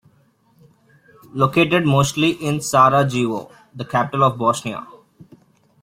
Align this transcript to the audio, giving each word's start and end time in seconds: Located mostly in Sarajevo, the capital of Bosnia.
Located 1.31 1.85
mostly 1.85 2.31
in 2.31 2.59
Sarajevo, 2.59 3.51
the 3.75 3.85
capital 3.85 4.23
of 4.23 4.35
Bosnia. 4.39 4.87